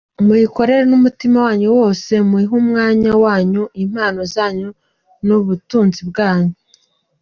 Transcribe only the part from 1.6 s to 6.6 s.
wose, muyiha umwanya wanyu, impano zanyu n’ubutunzi bwanyu.